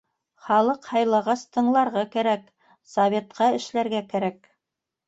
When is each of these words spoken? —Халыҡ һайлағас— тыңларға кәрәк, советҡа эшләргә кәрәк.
—Халыҡ 0.45 0.87
һайлағас— 0.93 1.43
тыңларға 1.59 2.05
кәрәк, 2.17 2.51
советҡа 2.95 3.55
эшләргә 3.61 4.07
кәрәк. 4.17 4.43